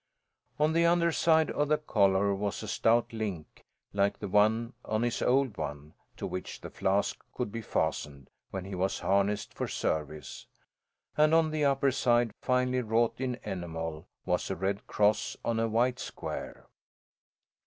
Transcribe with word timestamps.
On 0.59 0.73
the 0.73 0.83
under 0.83 1.11
side 1.11 1.51
of 1.51 1.67
the 1.67 1.77
collar 1.77 2.33
was 2.33 2.63
a 2.63 2.67
stout 2.67 3.13
link 3.13 3.63
like 3.93 4.17
the 4.17 4.27
one 4.27 4.73
on 4.83 5.03
his 5.03 5.21
old 5.21 5.57
one, 5.57 5.93
to 6.17 6.25
which 6.25 6.61
the 6.61 6.71
flask 6.71 7.23
could 7.35 7.51
be 7.51 7.61
fastened 7.61 8.31
when 8.49 8.65
he 8.65 8.73
was 8.73 8.97
harnessed 9.01 9.53
for 9.53 9.67
service, 9.67 10.47
and 11.15 11.35
on 11.35 11.51
the 11.51 11.65
upper 11.65 11.91
side, 11.91 12.31
finely 12.41 12.81
wrought 12.81 13.21
in 13.21 13.39
enamel, 13.43 14.07
was 14.25 14.49
a 14.49 14.55
red 14.55 14.87
cross 14.87 15.37
on 15.45 15.59
a 15.59 15.67
white 15.69 15.99
square. 15.99 16.65